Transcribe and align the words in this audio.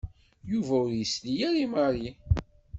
Yuba 0.51 0.73
ur 0.85 0.89
yesli 0.99 1.33
ara 1.47 1.59
i 1.65 1.67
Mary. 1.73 2.09